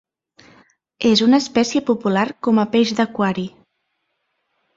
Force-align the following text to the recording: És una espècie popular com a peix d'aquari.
És 1.09 1.21
una 1.25 1.39
espècie 1.45 1.81
popular 1.89 2.25
com 2.49 2.63
a 2.63 2.67
peix 2.73 2.95
d'aquari. 3.01 3.45